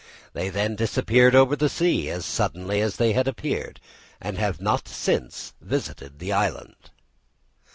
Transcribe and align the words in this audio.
They 0.33 0.49
then 0.49 0.75
disappeared 0.75 1.35
over 1.35 1.55
the 1.55 1.69
sea, 1.69 2.09
as 2.09 2.25
suddenly 2.25 2.81
as 2.81 2.95
they 2.95 3.13
had 3.13 3.27
appeared, 3.27 3.79
and 4.19 4.35
have 4.39 4.59
not 4.59 4.87
since 4.87 5.53
visited 5.61 6.17
the 6.17 6.33
island. 6.33 6.89